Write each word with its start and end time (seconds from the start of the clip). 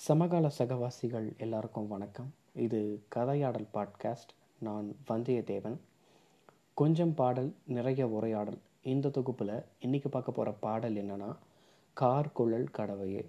சமகால 0.00 0.50
சகவாசிகள் 0.58 1.36
எல்லாருக்கும் 1.36 1.88
வணக்கம். 1.88 2.34
இது 2.54 3.02
கதையாடல் 3.14 3.66
பாட்காஸ்ட். 3.74 4.32
நான் 4.58 4.96
வந்தியத்தேவன். 5.08 5.76
கொஞ்சம் 6.74 7.14
பாடல் 7.14 7.54
நிறைய 7.66 8.08
உரையாடல். 8.08 8.58
இந்த 8.82 9.08
தொகுப்பில் 9.08 9.62
இன்றைக்கி 9.82 10.08
பார்க்க 10.08 10.32
போகிற 10.32 10.56
பாடல் 10.60 10.94
என்னென்னா 10.94 11.36
கார் 11.92 12.32
குழல் 12.32 12.68
கடவையே. 12.78 13.26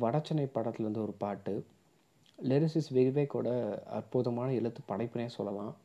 வடச்சென்னை 0.00 0.48
படத்துலேருந்து 0.54 1.02
ஒரு 1.02 1.14
பாட்டு. 1.18 1.64
லிரிசிஸ் 2.42 2.92
விவேக்கோட 2.92 3.78
அற்புதமான 3.82 4.52
எழுத்து 4.52 4.80
படைப்பினே 4.88 5.26
சொல்லலாம். 5.26 5.76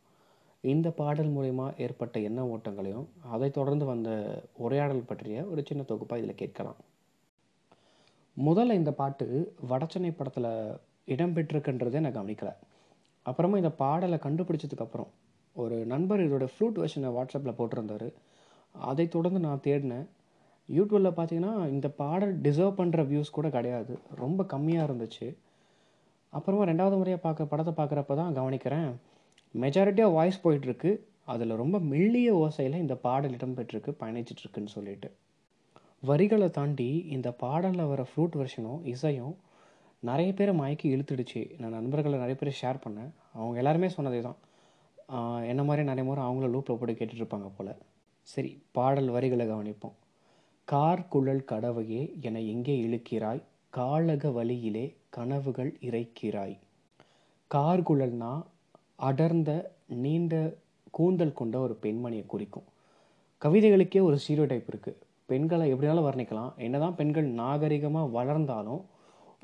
இந்த 0.61 0.89
பாடல் 0.89 1.29
மூலயமா 1.29 1.79
ஏற்பட்ட 1.81 2.19
எண்ண 2.19 2.45
ஓட்டங்களையும் 2.45 3.05
அதை 3.23 3.49
தொடர்ந்து 3.49 3.85
வந்த 3.85 4.41
உரையாடல் 4.57 5.05
பற்றிய 5.07 5.43
ஒரு 5.43 5.63
சின்ன 5.65 5.83
தொகுப்பாக 5.83 6.21
இதில் 6.21 6.35
கேட்கலாம். 6.35 6.75
முதல்ல 8.37 8.73
இந்த 8.73 8.91
பாட்டு 8.91 9.25
வடச்சென்னை 9.71 10.11
படத்தில் 10.17 10.49
இடம்பெற்றிருக்குன்றதே 11.13 11.99
நான் 11.99 12.17
கவனிக்கலை. 12.17 12.53
அப்புறமா 13.23 13.57
இந்த 13.57 13.71
பாடலை 13.81 14.17
கண்டுபிடிச்சதுக்கப்புறம் 14.23 15.11
ஒரு 15.55 15.75
நண்பர் 15.85 16.19
இதோட 16.19 16.45
ஃப்ளூட் 16.51 16.79
வெர்ஷனை 16.81 17.09
வாட்ஸ்அப்பில் 17.17 17.57
போட்டிருந்தாரு. 17.59 18.09
அதை 18.75 19.07
தொடர்ந்து 19.07 19.39
நான் 19.39 19.63
தேடினேன். 19.67 20.05
யூடியூப்பில் 20.69 21.17
பார்த்தீங்கன்னா 21.17 21.53
இந்த 21.75 21.87
பாடல் 22.01 22.33
டிசர்வ் 22.41 22.77
பண்ணுற 22.79 23.01
வியூஸ் 23.11 23.35
கூட 23.37 23.49
கிடையாது. 23.49 23.93
ரொம்ப 24.23 24.43
கம்மியாக 24.53 24.87
இருந்துச்சு. 24.89 25.27
அப்புறமா 26.29 26.63
ரெண்டாவது 26.71 26.97
முறையாக 26.99 27.21
பார்க்க 27.25 27.51
படத்தை 27.51 27.73
பார்க்குறப்ப 27.79 28.15
தான் 28.15 28.37
கவனிக்கிறேன். 28.39 28.89
மெஜாரிட்டியாக 29.55 30.15
வாய்ஸ் 30.17 30.43
போயிட்டுருக்கு 30.43 30.91
அதில் 31.33 31.59
ரொம்ப 31.63 31.79
மெல்லிய 31.79 32.29
ஓசையில் 32.43 32.81
இந்த 32.83 32.95
பாடல் 32.95 33.35
இடம்பெற்றிருக்கு 33.37 33.91
பயணிச்சிட்ருக்குன்னு 33.99 34.75
சொல்லிட்டு. 34.77 35.09
வரிகளை 36.09 36.47
தாண்டி 36.49 36.87
இந்த 37.15 37.29
பாடலில் 37.41 37.89
வர 37.89 38.01
ஃப்ளூட் 38.07 38.33
வெர்ஷனும் 38.39 38.81
இசையும் 38.93 39.35
நிறைய 40.09 40.29
பேரை 40.33 40.53
மயக்கி 40.57 40.87
இழுத்துடுச்சு. 40.93 41.41
நான் 41.59 41.75
நண்பர்களை 41.77 42.17
நிறைய 42.17 42.35
பேர் 42.39 42.57
ஷேர் 42.61 42.79
பண்ணேன். 42.85 43.11
அவங்க 43.33 43.57
எல்லாருமே 43.61 43.89
சொன்னதே 43.97 44.19
தான். 44.25 44.39
என்ன 45.51 45.61
மாதிரி 45.63 45.83
நிறைய 45.89 46.05
முறை 46.09 46.23
அவங்கள 46.25 46.47
லூப்பில் 46.53 46.79
போட்டு 46.79 46.95
கேட்டுட்ருப்பாங்க 46.99 47.49
போல். 47.57 47.71
சரி 48.27 48.51
பாடல் 48.71 49.09
வரிகளை 49.09 49.45
கவனிப்போம். 49.51 49.95
கார் 50.67 51.07
குழல் 51.13 51.41
கடவையே 51.51 52.01
என 52.27 52.41
எங்கே 52.53 52.75
இழுக்கிறாய்? 52.87 53.41
காலக 53.77 54.31
வழியிலே 54.39 54.85
கனவுகள் 55.17 55.71
இறைக்கிறாய். 55.87 56.57
கார் 57.47 57.85
குழல்னா 57.89 58.33
அடர்ந்த 59.09 59.51
நீண்ட 60.03 60.33
கூந்தல் 60.97 61.37
கொண்ட 61.39 61.55
ஒரு 61.59 61.77
பெண்மணியை 61.81 62.25
குறிக்கும். 62.35 62.67
கவிதைகளுக்கே 63.41 64.01
ஒரு 64.09 64.17
ஸ்டீரியோ 64.23 64.45
டைப் 64.51 64.69
இருக்குது 64.73 64.99
பெண்களை 65.29 65.65
எப்படினாலும் 65.73 66.07
வர்ணிக்கலாம்? 66.09 66.51
என்னதான் 66.65 66.97
பெண்கள் 66.99 67.27
நாகரிகமாக 67.41 68.13
வளர்ந்தாலும் 68.17 68.81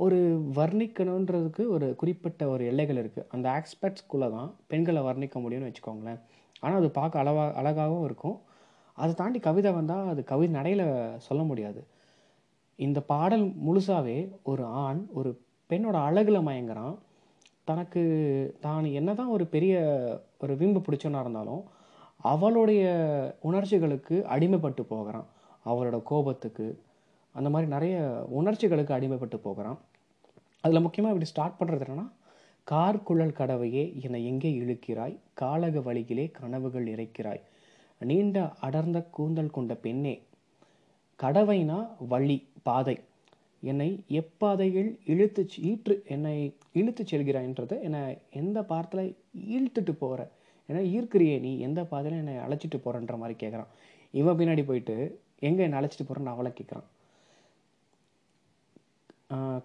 ஒரு 0.06 0.18
வர்ணிக்கணுன்றதுக்கு 0.58 1.64
ஒரு 1.76 1.88
குறிப்பிட்ட 2.02 2.44
ஒரு 2.54 2.64
எல்லைகள் 2.72 3.00
இருக்குது 3.02 3.28
அந்த 3.36 3.48
ஆக்ஸ்பெக்ட்ஸ்குள்ளே 3.58 4.28
தான் 4.36 4.50
பெண்களை 4.72 5.02
வர்ணிக்க 5.08 5.38
முடியும்னு 5.46 5.70
வச்சுக்கோங்களேன். 5.70 6.20
ஆனால் 6.64 6.80
அது 6.82 6.90
பார்க்க 7.00 7.24
அளவா 7.24 7.44
அழகாகவும் 7.62 8.06
இருக்கும். 8.08 8.38
அதை 8.98 9.12
தாண்டி 9.22 9.40
கவிதை 9.48 9.72
வந்தால் 9.80 10.10
அது 10.14 10.22
கவிதை 10.32 10.52
நடையில் 10.58 10.86
சொல்ல 11.28 11.42
முடியாது. 11.50 11.82
இந்த 12.80 13.00
பாடல் 13.12 13.46
முழுசாவே 13.68 14.18
ஒரு 14.52 14.64
ஆண் 14.86 15.02
ஒரு 15.20 15.30
பெண்ணோட 15.70 15.98
அழகில் 16.10 16.48
மயங்குறான். 16.48 16.96
தனக்கு 17.70 18.04
தான் 18.66 18.86
என்னதான் 19.00 19.34
ஒரு 19.36 19.46
பெரிய 19.56 19.74
ஒரு 20.44 20.54
விம்பு 20.62 20.80
பிடிச்சவனாக 20.86 21.24
இருந்தாலும் 21.26 21.64
அவளுடைய 22.32 22.86
உணர்ச்சிகளுக்கு 23.50 24.16
அடிமைப்பட்டு 24.36 24.84
போகிறான். 24.94 25.28
அவரோட 25.66 25.98
கோபத்துக்கு 26.04 26.68
அந்த 27.36 27.50
மாதிரி 27.50 27.68
நிறைய 27.72 27.96
உணர்ச்சிகளுக்கு 28.40 28.96
அடிமைப்பட்டு 28.98 29.38
போகிறான். 29.38 29.78
அதில் 30.64 30.86
முக்கியமாக 30.86 31.14
இப்படி 31.14 31.32
ஸ்டார்ட் 31.32 31.60
பண்ணுறது 31.60 31.86
என்னென்னா 31.86 32.08
கார்குழல் 32.68 33.38
கடவையே 33.40 33.84
என்னை 34.04 34.20
எங்கே 34.26 34.50
இழுக்கிறாய்? 34.62 35.16
காலக 35.42 35.80
வழியிலே 35.80 36.26
கனவுகள் 36.32 36.88
இறைக்கிறாய். 36.88 37.42
நீண்ட 38.02 38.40
அடர்ந்த 38.60 39.00
கூந்தல் 39.18 39.56
கொண்ட 39.58 39.74
பெண்ணே 39.76 40.16
கடவைனா 41.20 41.80
வழி 42.08 42.38
பாதை. 42.64 42.98
என்னை 43.64 43.88
எப்பாதையில் 44.20 44.92
இழுத்து 45.06 45.42
ஈற்று 45.70 45.96
என்னை 46.06 46.36
இழுத்து 46.72 47.04
செல்கிறாய்ன்றது 47.04 47.76
என்னை 47.82 48.02
எந்த 48.42 48.60
பாரத்தில் 48.64 49.16
இழுத்துட்டு 49.56 49.94
போகிற 50.04 50.22
ஏன்னா 50.70 50.82
ஈர்க்கிறியே 50.96 51.40
நீ? 51.40 51.52
எந்த 51.60 51.84
பாதையில் 51.84 52.20
என்னை 52.20 52.36
அழைச்சிட்டு 52.46 52.78
போகிறன்ற 52.84 53.18
மாதிரி 53.18 53.36
கேட்குறான் 53.42 53.72
இவன் 54.14 54.38
பின்னாடி 54.40 54.64
போயிட்டு 54.66 54.96
எங்கே 55.48 55.64
என்னை 55.66 55.78
அழைச்சிட்டு 55.80 56.06
போகிறேன்னு 56.08 56.34
அவளை 56.36 56.52
கேட்குறான் 56.60 56.88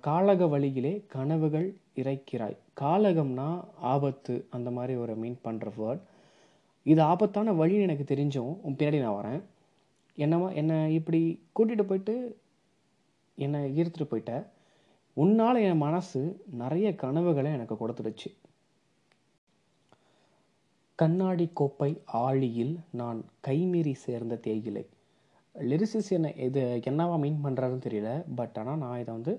காலக 0.07 0.47
வழியிலே 0.53 0.93
கனவுகள் 1.13 1.69
இறைக்கிறாய். 2.01 2.57
காலகம்னா 2.81 3.49
ஆபத்து 3.93 4.35
அந்த 4.57 4.69
மாதிரி 4.77 4.95
ஒரு 5.03 5.15
மீன் 5.23 5.39
பண்ணுற 5.45 5.69
வேர்ட் 5.79 6.03
இது 6.93 7.01
ஆபத்தான 7.03 7.53
வழின்னு 7.61 7.87
எனக்கு 7.89 8.05
தெரிஞ்சும். 8.11 8.53
உன் 8.65 8.77
பின்னாடி 8.79 8.99
நான் 9.03 9.21
வரேன். 9.21 9.43
என்னவா 10.25 10.49
என்னை 10.61 10.79
இப்படி 10.99 11.21
கூட்டிகிட்டு 11.57 11.85
போயிட்டு 11.91 12.17
என்னை 13.45 13.61
ஈர்த்துட்டு 13.79 14.11
போயிட்ட. 14.11 14.35
உன்னால் 15.23 15.65
என் 15.69 15.85
மனசு 15.87 16.21
நிறைய 16.63 16.89
கனவுகளை 17.03 17.51
எனக்கு 17.57 17.75
கொடுத்துடுச்சு. 17.81 18.31
கண்ணாடி 21.03 21.47
கோப்பை 21.61 21.91
ஆழியில் 22.25 22.75
நான் 23.01 23.21
கைமீறி 23.47 23.95
சேர்ந்த 24.07 24.37
தேயிலை. 24.47 24.85
லிரிசிஸ் 25.55 26.11
என்ன 26.17 26.29
இது 26.47 26.63
என்னவா 26.91 27.17
மீன் 27.25 27.43
பண்ணுறாருன்னு 27.45 27.87
தெரியல. 27.87 28.11
பட் 28.39 28.57
ஆனால் 28.61 28.81
நான் 28.85 29.01
இதை 29.03 29.11
வந்து 29.19 29.35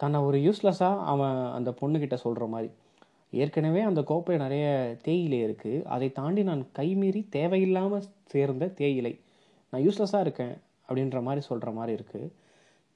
தன்னை 0.00 0.18
ஒரு 0.28 0.38
யூஸ்லெஸ்ஸாக 0.46 1.02
அவன் 1.12 1.38
அந்த 1.56 1.70
பொண்ணுக்கிட்ட 1.80 2.16
சொல்கிற 2.24 2.44
மாதிரி. 2.54 2.70
ஏற்கனவே 3.42 3.80
அந்த 3.88 4.00
கோப்பை 4.10 4.36
நிறைய 4.44 4.66
தேயிலை 5.06 5.38
இருக்குது 5.46 5.82
அதை 5.94 6.08
தாண்டி 6.18 6.42
நான் 6.50 6.62
கைமீறி 6.78 7.20
தேவையில்லாமல் 7.36 8.06
சேர்ந்த 8.32 8.70
தேயிலை. 8.80 9.12
நான் 9.72 9.84
யூஸ்லெஸ்ஸாக 9.86 10.24
இருக்கேன் 10.26 10.54
அப்படின்ற 10.86 11.18
மாதிரி 11.26 11.42
சொல்கிற 11.48 11.70
மாதிரி 11.78 11.92
இருக்குது 11.98 12.32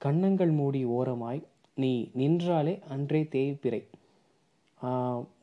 கண்ணங்கள் 0.01 0.53
மூடி 0.61 0.81
ஓரமாய் 0.97 1.43
நீ 1.83 1.93
நின்றாலே 2.21 2.75
அன்றே 2.95 3.21
தேய்பிறை 3.35 3.83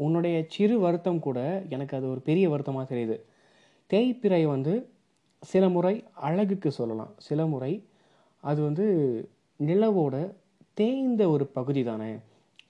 உன்னுடைய 0.06 0.38
சிறு 0.56 0.76
வருத்தம் 0.86 1.22
கூட 1.28 1.40
எனக்கு 1.76 1.94
அது 1.98 2.06
ஒரு 2.14 2.22
பெரிய 2.28 2.46
வருத்தமாக 2.54 2.86
தெரியுது. 2.92 3.18
தேய்பிறை 3.90 4.42
வந்து 4.56 4.74
சில 5.44 5.64
முறை 5.76 5.94
அழகுக்கு 6.28 6.70
சொல்லலாம். 6.80 7.12
சில 7.28 7.46
முறை 7.54 7.72
அது 8.44 8.60
வந்து 8.68 8.86
நிலவோட 9.60 10.16
தேய்ந்த 10.80 11.24
ஒரு 11.34 11.46
பகுதி 11.58 11.82
தானே. 11.90 12.12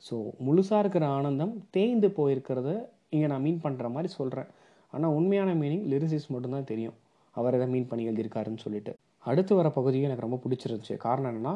ஸோ 0.07 0.15
முழுசாக 0.45 0.81
இருக்கிற 0.83 1.05
ஆனந்தம் 1.17 1.53
தேய்ந்து 1.75 2.07
போயிருக்கிறத 2.17 2.69
இங்கே 3.13 3.27
நான் 3.31 3.45
மீன் 3.47 3.63
பண்ணுற 3.65 3.87
மாதிரி 3.95 4.09
சொல்கிறேன் 4.19 4.49
ஆனால் 4.93 5.15
உண்மையான 5.17 5.49
மீனிங் 5.61 5.85
லிரிசிஸ் 5.91 6.31
மட்டும்தான் 6.33 6.69
தெரியும். 6.71 6.95
அவர் 7.35 7.55
எதை 7.57 7.67
மீன் 7.73 7.89
பண்ணி 7.89 8.07
எழுதியிருக்காருன்னு 8.09 8.63
சொல்லிட்டு. 8.65 8.91
அடுத்து 9.29 9.53
வர 9.59 9.67
பகுதியும் 9.77 10.07
எனக்கு 10.07 10.25
ரொம்ப 10.27 10.39
பிடிச்சிருந்துச்சு. 10.43 10.95
காரணம் 11.05 11.29
என்னென்னா 11.31 11.53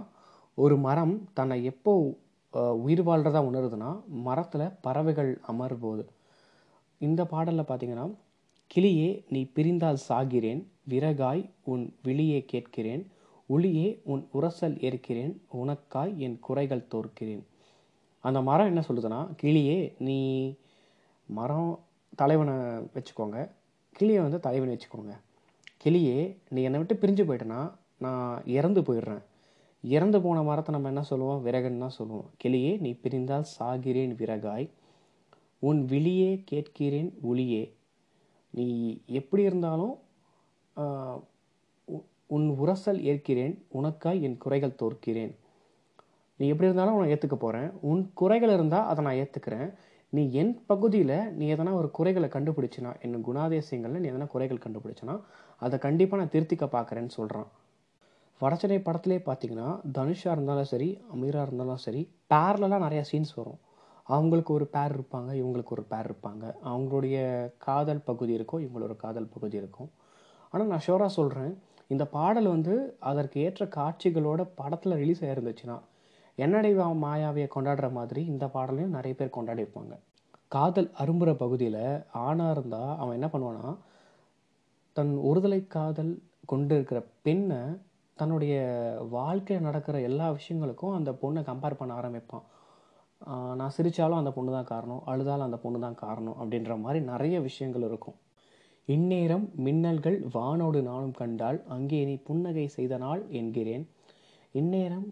ஒரு 0.57 0.75
மரம் 0.87 1.15
தன்னை 1.37 1.57
எப்போ 1.71 1.93
உயிர் 2.83 3.03
வாழ்கிறதா 3.07 3.39
உணருதுன்னா 3.49 3.89
மரத்தில் 4.27 4.73
பறவைகள் 4.85 5.31
அமரும்போது. 5.51 6.03
இந்த 7.01 7.21
பாடலில் 7.33 7.69
பார்த்தீங்கன்னா 7.69 8.05
கிளியே 8.71 9.09
நீ 9.33 9.41
பிரிந்தால் 9.55 10.05
சாகிறேன் 10.09 10.61
விறகாய் 10.90 11.50
உன் 11.63 11.96
விழியே 12.03 12.46
கேட்கிறேன் 12.46 13.12
ஒளியே 13.47 14.01
உன் 14.03 14.28
உரசல் 14.34 14.78
ஏற்கிறேன் 14.88 15.34
உனக்காய் 15.53 16.16
என் 16.18 16.40
குறைகள் 16.40 16.88
தோற்கிறேன். 16.96 17.44
அந்த 18.19 18.41
மரம் 18.41 18.66
என்ன 18.66 18.84
சொல்லுதுன்னா 18.88 19.35
கிளியே 19.44 19.94
நீ 20.00 20.19
மரம் 21.28 21.79
தலைவனை 22.16 22.53
வச்சுக்கோங்க. 22.96 23.51
கிளியை 23.91 24.22
வந்து 24.22 24.40
தலைவனை 24.40 24.73
வச்சுக்கோங்க. 24.75 25.13
கிளியே 25.84 26.38
நீ 26.50 26.62
என்னை 26.62 26.81
விட்டு 26.81 27.07
பிரிஞ்சு 27.07 27.25
போயிட்டேன்னா 27.28 27.72
நான் 27.97 28.41
இறந்து 28.46 28.81
போயிடுறேன். 28.81 29.23
இறந்து 29.81 30.22
போன 30.22 30.44
மரத்தை 30.44 30.73
நம்ம 30.75 30.88
என்ன 30.88 31.03
சொல்லுவோம்? 31.03 31.46
விறகுன்னு 31.46 31.78
தான் 31.78 31.90
சொல்லுவோம். 31.90 32.29
கிளியே 32.44 32.79
நீ 32.79 32.91
பிரிந்தால் 32.91 33.46
சாகிறேன் 33.59 34.16
விறகாய். 34.22 34.70
உன் 35.59 35.85
விழியே 35.85 36.41
கேட்கிறேன் 36.46 37.14
ஒளியே. 37.22 37.76
நீ 38.49 38.97
எப்படி 39.05 39.43
இருந்தாலும் 39.43 39.96
உன் 42.35 42.47
உரசல் 42.61 43.01
ஏற்கிறேன் 43.11 43.55
உனக்காய் 43.79 44.23
என் 44.27 44.37
குறைகள் 44.43 44.79
தோற்கிறேன். 44.81 45.33
நீ 46.39 46.45
எப்படி 46.51 46.67
இருந்தாலும் 46.67 46.97
நான் 46.99 47.11
ஏற்றுக்க 47.16 47.37
போகிறேன் 47.43 47.69
உன் 47.89 48.01
குறைகள் 48.22 48.53
இருந்தால் 48.55 48.87
அதை 48.91 49.03
நான் 49.07 49.19
ஏற்றுக்கிறேன் 49.23 49.67
நீ 50.13 50.23
என் 50.41 50.53
பகுதியில் 50.72 51.17
நீ 51.37 51.45
எதனா 51.53 51.72
ஒரு 51.81 51.89
குறைகளை 51.97 52.27
கண்டுபிடிச்சினா 52.33 52.91
என் 53.05 53.25
குணாதேசியங்களில் 53.27 54.03
நீ 54.03 54.09
எதனா 54.11 54.27
குறைகள் 54.33 54.63
கண்டுபிடிச்சினா 54.66 55.16
அதை 55.61 55.77
கண்டிப்பாக 55.85 56.19
நான் 56.22 56.33
திருத்திக்க 56.35 56.66
பார்க்குறேன்னு 56.75 57.13
சொல்கிறான் 57.19 57.49
வடச்சென்னை 58.41 58.78
படத்துலேயே 58.85 59.21
பார்த்தீங்கன்னா 59.28 59.69
தனுஷாக 59.97 60.35
இருந்தாலும் 60.35 60.69
சரி 60.71 60.89
அமீராக 61.13 61.45
இருந்தாலும் 61.47 61.83
சரி 61.85 62.01
பேர்லலாம் 62.33 62.85
நிறையா 62.85 63.03
சீன்ஸ் 63.11 63.35
வரும். 63.39 63.59
அவங்களுக்கு 64.07 64.51
ஒரு 64.57 64.66
பேர் 64.75 64.93
இருப்பாங்க 64.95 65.29
இவங்களுக்கு 65.41 65.73
ஒரு 65.75 65.83
பேர் 65.91 66.07
இருப்பாங்க. 66.09 66.43
அவங்களுடைய 66.71 67.17
காதல் 67.67 68.05
பகுதி 68.09 68.33
இருக்கும் 68.37 68.63
இவங்களோட 68.66 68.95
காதல் 69.03 69.31
பகுதி 69.35 69.57
இருக்கும். 69.61 69.89
ஆனால் 70.55 70.69
நான் 70.69 70.85
ஷோராக 70.85 71.11
சொல்கிறேன் 71.13 71.53
இந்த 71.90 72.03
பாடல் 72.13 72.47
வந்து 72.47 72.73
அதற்கு 73.09 73.40
ஏற்ற 73.41 73.63
காட்சிகளோட 73.75 74.41
படத்தில் 74.55 74.99
ரிலீஸ் 74.99 75.23
ஆகிருந்துச்சுன்னா 75.23 75.78
என்னடை 76.37 76.72
வா- 76.75 76.99
மாயாவியை 77.02 77.47
கொண்டாடுற 77.52 77.91
மாதிரி 77.91 78.22
இந்த 78.25 78.46
பாடலையும் 78.53 78.96
நிறைய 78.96 79.16
பேர் 79.16 79.29
கொண்டாடி 79.29 79.63
இருப்பாங்க 79.63 79.96
காதல் 80.52 80.90
அரும்புகிற 80.97 81.31
பகுதியில் 81.35 81.81
ஆணாக 82.23 82.52
இருந்தால் 82.52 82.97
அவன் 82.97 83.17
என்ன 83.17 83.28
பண்ணுவான்னா 83.28 83.72
தன் 84.96 85.13
ஒருதலை 85.25 85.67
காதல் 85.69 86.11
கொண்டு 86.46 86.75
இருக்கிற 86.75 86.99
பெண்ணை 87.22 87.61
தன்னுடைய 88.17 88.55
வாழ்க்கையில் 89.11 89.63
நடக்கிற 89.63 89.99
எல்லா 90.02 90.28
விஷயங்களுக்கும் 90.35 90.96
அந்த 90.97 91.11
பொண்ணை 91.22 91.41
கம்பேர் 91.43 91.79
பண்ண 91.79 91.93
ஆரம்பிப்பான். 91.96 92.46
நான் 93.55 93.73
சிரித்தாலும் 93.78 94.22
அந்த 94.22 94.31
பொண்ணு 94.31 94.52
தான் 94.52 94.69
காரணம் 94.69 95.02
அழுதாலும் 95.07 95.47
அந்த 95.47 95.57
பொண்ணு 95.57 95.79
தான் 95.79 96.02
காரணம் 96.03 96.37
அப்படின்ற 96.40 96.75
மாதிரி 96.79 96.99
நிறைய 97.05 97.40
விஷயங்கள் 97.41 97.81
இருக்கும். 97.81 98.17
இந்நேரம் 98.93 99.46
மின்னல்கள் 99.66 100.17
வானோடு 100.34 100.79
நானும் 100.87 101.16
கண்டால் 101.20 101.59
அங்கே 101.76 101.99
நீ 102.09 102.16
புன்னகை 102.28 102.66
செய்த 102.76 102.97
நாள் 103.03 103.22
என்கிறேன். 103.40 103.85
இந்நேரம் 104.59 105.08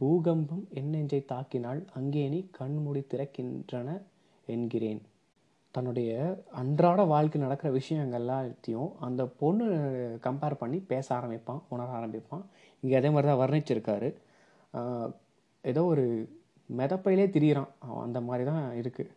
பூகம்பம் 0.00 0.62
என் 0.78 0.88
நெஞ்சை 0.94 1.20
தாக்கினால் 1.32 1.80
அங்கே 1.98 2.22
நீ 2.34 2.40
கண்மூடி 2.58 3.02
திறக்கின்றன 3.12 3.88
என்கிறேன். 4.54 5.02
தன்னுடைய 5.74 6.10
அன்றாட 6.60 7.00
வாழ்க்கை 7.12 7.38
நடக்கிற 7.44 7.68
விஷயங்கள் 7.78 8.20
எல்லாத்தையும் 8.20 8.90
அந்த 9.06 9.22
பொண்ணு 9.42 9.66
கம்பேர் 10.26 10.60
பண்ணி 10.62 10.80
பேச 10.92 11.06
ஆரம்பிப்பான் 11.18 11.62
உணர 11.74 11.88
ஆரம்பிப்பான். 12.00 12.44
இங்கே 12.82 12.96
அதே 13.00 13.10
மாதிரி 13.14 13.30
தான் 13.32 13.42
வர்ணிச்சிருக்காரு. 13.44 14.10
ஏதோ 15.64 15.82
ஒரு 15.92 16.06
மெதப்பையிலே 16.70 17.28
திரியிறான். 17.36 17.72
அந்த 18.06 18.18
மாதிரி 18.28 18.44
தான் 18.52 18.64
இருக்குது 18.82 19.12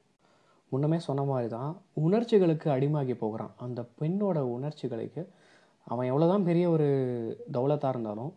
முன்னமே 0.72 0.98
சொன்ன 1.08 1.22
மாதிரி 1.32 1.50
தான் 1.56 1.72
உணர்ச்சிகளுக்கு 2.06 2.68
அடிமாகி 2.76 3.16
போகிறான். 3.24 3.54
அந்த 3.66 3.82
பெண்ணோட 4.00 4.40
உணர்ச்சிகளுக்கு 4.56 5.24
அவன் 5.88 6.10
எவ்வளோ 6.12 6.28
தான் 6.32 6.48
பெரிய 6.50 6.66
ஒரு 6.76 6.88
தௌலத்தாக 7.56 7.94
இருந்தாலும் 7.94 8.34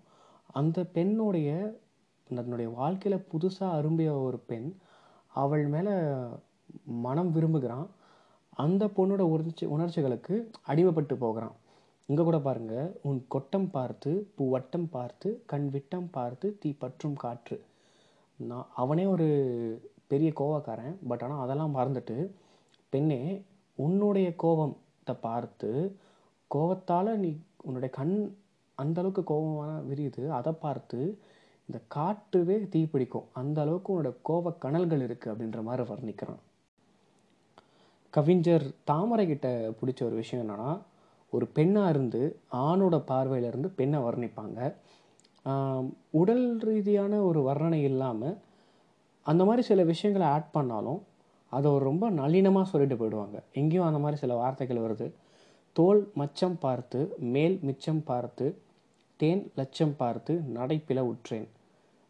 அந்த 0.61 0.79
பெண்ணுடைய 0.97 1.51
தன்னுடைய 2.31 2.69
வாழ்க்கையில் 2.79 3.27
புதுசாக 3.33 3.77
அரும்பிய 3.79 4.11
ஒரு 4.27 4.39
பெண் 4.51 4.69
அவள் 5.43 5.65
மேலே 5.75 5.93
மனம் 7.07 7.31
விரும்புகிறான். 7.37 7.87
அந்த 8.65 8.85
பொண்ணோட 8.97 9.23
உணர்ச்சி 9.35 9.65
உணர்ச்சிகளுக்கு 9.75 10.35
அடிமைப்பட்டு 10.71 11.15
போகிறான். 11.25 11.55
இங்கே 12.09 12.23
கூட 12.23 12.39
பாருங்கள் 12.47 12.89
உன் 13.09 13.21
கொட்டம் 13.35 13.69
பார்த்து 13.77 14.11
பூ 14.37 14.45
வட்டம் 14.55 14.89
பார்த்து 14.97 15.29
கண் 15.53 15.69
விட்டம் 15.75 16.09
பார்த்து 16.17 16.47
தீ 16.63 16.71
பற்றும் 16.83 17.17
காற்று. 17.25 17.57
நான் 18.39 18.69
அவனே 18.83 19.05
ஒரு 19.15 19.29
பெரிய 20.07 20.33
கோவக்காரன் 20.41 20.97
பட் 21.09 21.23
ஆனால் 21.23 21.41
அதெல்லாம் 21.41 21.77
மறந்துட்டு 21.77 22.17
பெண்ணே 22.93 23.21
உன்னுடைய 23.79 24.35
கோபத்தை 24.37 25.15
பார்த்து 25.21 25.99
கோவத்தால் 26.51 27.17
நீ 27.17 27.31
உன்னுடைய 27.63 27.91
கண் 27.95 28.17
அந்த 28.79 29.01
அளவுக்கு 29.01 29.23
கோபமான 29.35 29.81
விரியுது 29.81 30.29
அதை 30.29 30.53
பார்த்து 30.53 31.19
இந்த 31.69 31.79
காற்றுவே 31.95 32.57
தீப்பிடிக்கும் 32.75 33.29
அந்த 33.33 33.61
அளவுக்கு 33.61 33.91
உன்னோட 33.93 34.15
கோப 34.23 34.53
கனல்கள் 34.53 35.01
இருக்குது 35.01 35.33
அப்படின்ற 35.33 35.63
மாதிரி 35.63 35.85
வர்ணிக்கிறான் 35.93 36.43
கவிஞர் 38.11 38.67
தாமரை 38.85 39.27
கிட்ட 39.27 39.49
பிடிச்ச 39.81 40.01
ஒரு 40.03 40.15
விஷயம் 40.15 40.43
என்னென்னா 40.45 40.73
ஒரு 41.33 41.47
பெண்ணாக 41.47 41.89
இருந்து 41.89 42.41
ஆணோட 42.53 42.97
பார்வையில 43.11 43.47
இருந்து 43.47 43.69
பெண்ணை 43.69 43.99
வர்ணிப்பாங்க. 44.01 44.59
உடல் 46.11 46.59
ரீதியான 46.59 47.23
ஒரு 47.23 47.41
வர்ணனை 47.49 47.81
இல்லாமல் 47.83 48.37
அந்த 49.31 49.43
மாதிரி 49.49 49.63
சில 49.71 49.83
விஷயங்களை 49.93 50.27
ஆட் 50.37 50.55
பண்ணாலும் 50.57 51.01
அதை 51.53 51.67
ஒரு 51.75 51.85
ரொம்ப 51.91 52.05
நளினமாக 52.21 52.67
சொல்லிட்டு 52.71 52.97
போயிடுவாங்க. 53.01 53.37
எங்கேயும் 53.61 53.89
அந்த 53.89 54.01
மாதிரி 54.05 54.19
சில 54.23 54.35
வார்த்தைகள் 54.41 54.85
வருது. 54.85 55.07
தோல் 55.77 56.01
மச்சம் 56.21 56.57
பார்த்து 56.65 57.01
மேல் 57.35 57.57
மிச்சம் 57.69 58.03
பார்த்து 58.11 58.47
தேன் 59.21 59.45
லட்சம் 59.59 59.95
பார்த்து 60.01 60.33
நடைப்பில 60.57 61.01
உற்றேன். 61.13 61.47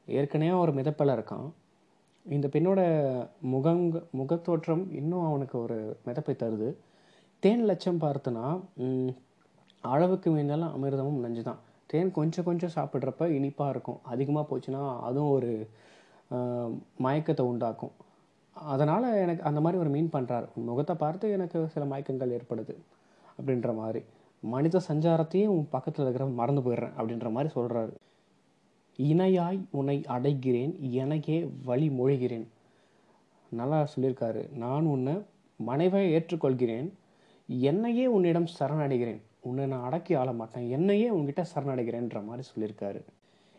ஏற்கனவே 0.09 0.55
ஒரு 0.63 0.73
மிதப்பில் 0.79 1.15
இருக்கான். 1.17 1.47
இந்த 2.27 2.47
பெண்ணோட 2.55 2.81
முகங் 3.53 3.85
முகத்தோற்றம் 4.21 4.85
இன்னும் 5.01 5.27
அவனுக்கு 5.31 5.57
ஒரு 5.65 5.79
மிதப்பை 6.07 6.35
தருது. 6.43 6.69
தேன் 7.43 7.65
லட்சம் 7.71 8.03
பார்த்துனா 8.05 8.45
அளவுக்கு 9.93 10.29
மீறினாலும் 10.35 10.75
அமிர்தமும் 10.77 11.23
நஞ்சு 11.25 11.43
தான் 11.49 11.61
தேன் 11.91 12.13
கொஞ்சம் 12.19 12.47
கொஞ்சம் 12.49 12.75
சாப்பிட்றப்ப 12.77 13.27
இனிப்பாக 13.39 13.73
இருக்கும். 13.75 13.99
அதிகமாக 14.13 14.45
போச்சுன்னா 14.51 14.83
அதுவும் 15.09 15.35
ஒரு 15.39 15.51
மயக்கத்தை 17.05 17.45
உண்டாக்கும். 17.53 17.95
அதனால் 18.57 19.07
எனக்கு 19.23 19.43
அந்த 19.49 19.61
மாதிரி 19.65 19.81
ஒரு 19.83 19.91
மீன் 19.95 20.15
பண்ணுறாரு 20.17 20.47
உன் 20.55 20.69
முகத்தை 20.71 20.95
பார்த்து 21.03 21.33
எனக்கு 21.37 21.59
சில 21.75 21.85
மயக்கங்கள் 21.93 22.35
ஏற்படுது 22.37 22.75
அப்படின்ற 23.39 23.71
மாதிரி. 23.81 24.01
மனித 24.43 24.81
சஞ்சாரத்தையும் 24.89 25.53
உன் 25.55 25.71
பக்கத்தில் 25.75 26.05
இருக்கிற 26.05 26.27
மறந்து 26.41 26.63
போயிடுறேன் 26.65 26.97
அப்படின்ற 26.99 27.29
மாதிரி 27.37 27.51
சொல்கிறாரு 27.57 27.95
இணையாய் 28.99 29.59
உன்னை 29.79 29.97
அடைகிறேன் 30.17 30.75
எனக்கே 31.05 31.39
வழி 31.69 31.87
மொழிகிறேன். 32.01 32.47
நல்லா 33.53 33.79
சொல்லியிருக்காரு. 33.93 34.43
நான் 34.65 34.87
உன்னை 34.95 35.15
மனைவியை 35.61 36.07
ஏற்றுக்கொள்கிறேன் 36.17 36.89
என்னையே 37.71 38.07
உன்னிடம் 38.17 38.49
சரணடைகிறேன். 38.59 39.21
உன்னை 39.49 39.65
நான் 39.73 39.87
அடக்கி 39.89 40.13
ஆள 40.21 40.31
மாட்டேன் 40.33 40.67
என்னையே 40.77 41.09
உன்கிட்ட 41.17 41.43
சரணடைகிறேன்ற 41.55 42.21
மாதிரி 42.29 42.45
சொல்லியிருக்காரு. 42.51 43.01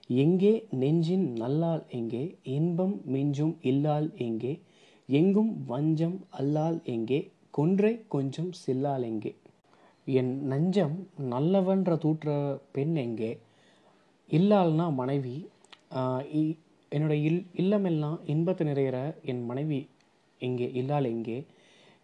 எங்கே 0.07 0.67
நெஞ்சின் 0.71 1.31
நல்லால் 1.31 1.85
எங்கே 1.89 2.35
இன்பம் 2.43 3.01
மிஞ்சும் 3.13 3.55
இல்லால் 3.61 4.11
எங்கே 4.15 4.59
எங்கும் 5.09 5.63
வஞ்சம் 5.65 6.25
அல்லால் 6.29 6.81
எங்கே 6.83 7.31
கொன்றை 7.51 8.05
கொஞ்சம் 8.07 8.49
சில்லால் 8.67 9.03
எங்கே. 9.03 9.35
என் 10.05 10.47
நஞ்சம் 10.47 10.95
நல்லவன்ற 11.29 11.97
தூற்ற 11.97 12.29
பெண் 12.71 12.95
எங்கே? 12.95 13.39
இல்லால்னா 14.29 14.93
மனைவி 14.93 15.49
இ- 16.33 16.57
என்னோட 16.91 17.11
இல் 17.23 17.45
இல்லமெல்லாம் 17.55 18.19
இன்பத்தை 18.25 18.67
நிறையிற 18.67 18.97
என் 19.23 19.45
மனைவி 19.45 19.87
எங்கே? 20.39 20.71
இல்லால் 20.71 21.03
எங்கே? 21.03 21.45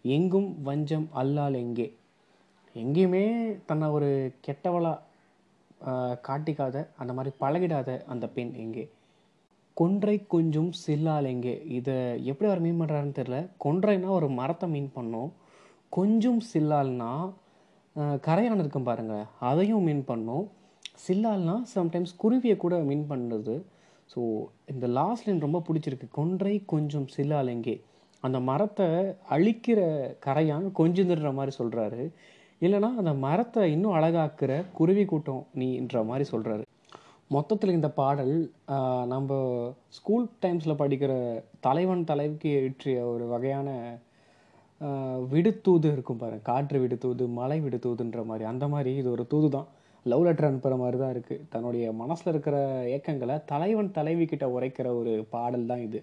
எங்கும் 0.02 0.62
வஞ்சம் 0.62 1.08
அல்லால் 1.12 1.54
எங்கே? 1.54 1.94
எங்கேயுமே 2.76 3.24
தன்னை 3.66 3.88
ஒரு 3.88 4.32
கெட்டவளாக 4.46 5.02
காட்டிக்காத 6.26 6.76
அந்த 7.02 7.12
மாதிரி 7.16 7.32
பழகிடாத 7.42 7.90
அந்த 8.12 8.26
பெண் 8.36 8.52
எங்கே? 8.64 8.84
கொன்றை 9.76 10.16
கொஞ்சம் 10.34 10.70
சில்லால் 10.84 11.28
எங்கே? 11.34 11.54
இதை 11.78 11.94
எப்படி 12.30 12.48
அவர் 12.50 12.64
மீன் 12.64 12.80
பண்ணுறாருன்னு 12.80 13.18
தெரில 13.20 13.38
கொன்றைனா 13.64 14.08
ஒரு 14.18 14.28
மரத்தை 14.40 14.66
மீன் 14.74 14.90
பண்ணோம். 14.96 15.30
கொஞ்சம் 15.98 16.40
சில்லால்னா 16.52 17.12
கரையான் 18.26 18.62
இருக்கும் 18.62 18.88
பாருங்கள் 18.88 19.24
அதையும் 19.50 19.86
மீன் 19.88 20.04
பண்ணோம். 20.10 20.44
சில்லால்னா 21.06 21.56
சம்டைம்ஸ் 21.74 22.12
குருவியை 22.22 22.56
கூட 22.64 22.74
மீன் 22.90 23.06
பண்ணுது. 23.12 23.54
ஸோ 24.12 24.20
இந்த 24.72 24.86
லாஸ்ட் 24.98 25.26
லைன் 25.26 25.44
ரொம்ப 25.46 25.58
பிடிச்சிருக்கு. 25.68 26.08
கொன்றை 26.18 26.54
கொஞ்சம் 26.72 27.08
சில்லால் 27.16 27.52
எங்கே? 27.56 27.76
அந்த 28.26 28.38
மரத்தை 28.48 28.86
அழிக்கிற 29.34 29.80
கரையான் 30.26 30.66
கொஞ்சிந்துடுற 30.80 31.30
மாதிரி 31.38 31.52
சொல்கிறாரு 31.60 32.02
இல்லைனா 32.66 32.88
அந்த 33.00 33.12
மரத்தை 33.24 33.62
இன்னும் 33.74 33.96
அழகாக்குற 33.98 34.52
குருவி 34.78 35.04
கூட்டம் 35.12 35.42
நீன்ற 35.60 36.02
மாதிரி 36.10 36.24
சொல்கிறாரு 36.32 36.64
மொத்தத்தில் 37.34 37.76
இந்த 37.76 37.88
பாடல் 37.98 38.34
நம்ம 39.12 39.30
ஸ்கூல் 39.96 40.26
டைம்ஸில் 40.44 40.80
படிக்கிற 40.82 41.12
தலைவன் 41.66 42.08
தலைவிக்கு 42.10 42.50
ஏற்றிய 42.58 42.96
ஒரு 43.12 43.24
வகையான 43.34 43.68
விடுத்தூது 45.32 45.88
இருக்கும் 45.94 46.20
பாரு. 46.22 46.36
காற்று 46.48 46.78
விடுத்தூது 46.84 47.24
மலை 47.40 47.58
விடுத்தூதுன்ற 47.66 48.20
மாதிரி. 48.30 48.44
அந்த 48.52 48.64
மாதிரி 48.74 48.92
இது 49.00 49.08
ஒரு 49.16 49.24
தூது 49.32 49.48
தான் 49.56 49.68
லவ் 50.06 50.24
லெட்டர் 50.26 50.48
அனுப்புகிற 50.48 50.76
மாதிரி 50.82 50.98
தான் 51.02 51.12
இருக்குது 51.14 51.44
தன்னுடைய 51.52 51.84
மனசில் 52.00 52.32
இருக்கிற 52.32 52.56
ஏக்கங்களை 52.96 53.36
தலைவன் 53.52 53.94
தலைவி 53.98 54.24
கிட்ட 54.32 54.46
உரைக்கிற 54.56 54.88
ஒரு 55.00 55.12
பாடல் 55.34 55.70
தான் 55.70 55.84
இது. 55.88 56.00